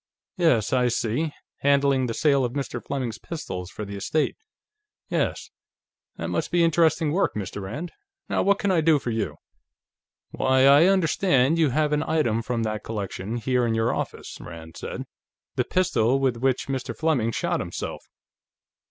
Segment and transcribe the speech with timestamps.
[0.35, 2.83] "Yes, I see; handling the sale of Mr.
[2.83, 4.35] Fleming's pistols, for the estate.
[5.09, 5.51] Yes.
[6.17, 7.61] That must be interesting work, Mr.
[7.61, 7.91] Rand.
[8.27, 9.35] Now, what can I do for you?"
[10.31, 14.75] "Why, I understand you have an item from that collection, here in your office," Rand
[14.75, 15.03] said.
[15.55, 16.97] "The pistol with which Mr.
[16.97, 18.03] Fleming shot himself.